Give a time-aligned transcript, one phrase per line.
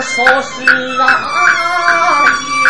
[0.00, 0.62] 说是
[1.00, 1.06] 啊
[2.64, 2.68] 呀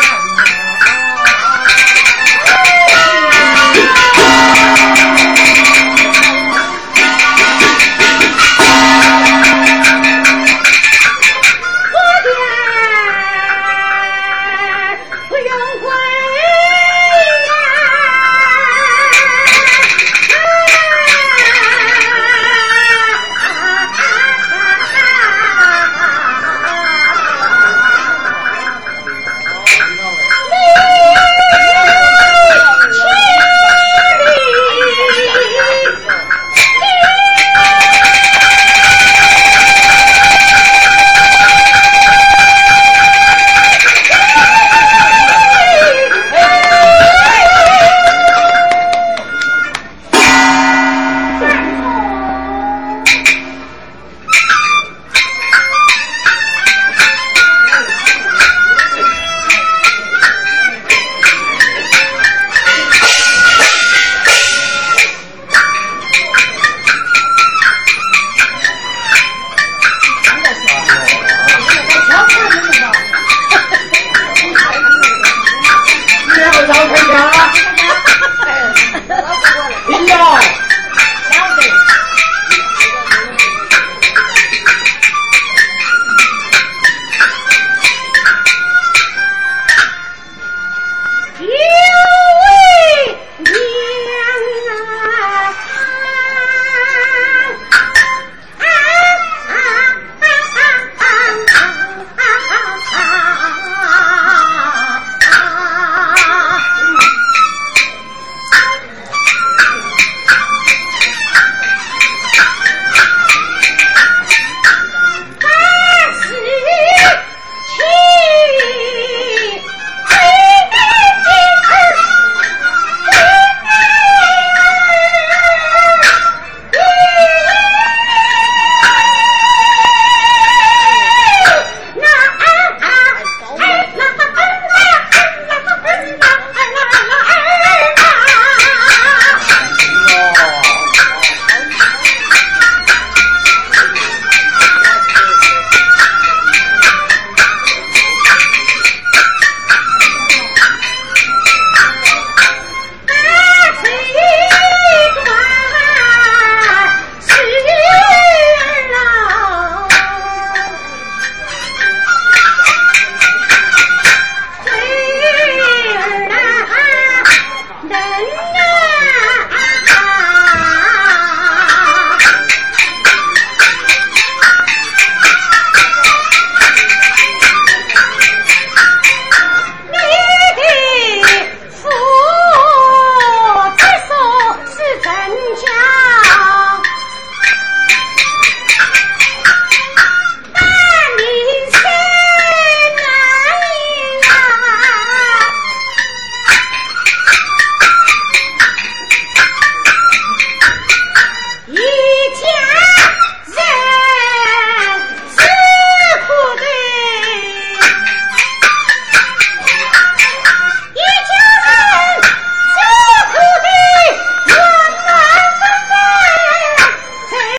[4.16, 5.27] 啊。